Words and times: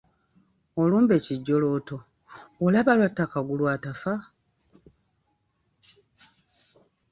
Olumbe 0.81 1.15
kijjolooto 1.25 1.97
olaba 2.65 2.91
lwatta 2.97 3.25
Kagulu 3.31 3.65
atafa! 3.75 4.13